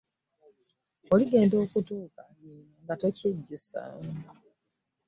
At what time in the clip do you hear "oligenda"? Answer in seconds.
1.13-1.55